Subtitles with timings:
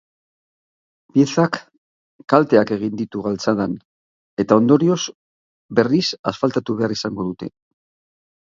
[1.17, 1.59] Piezak
[2.33, 3.77] kalteak egin ditu galtzadan,
[4.45, 4.99] eta ondorioz
[5.81, 6.03] berriz
[6.35, 7.55] asfaltatu behar izango dute.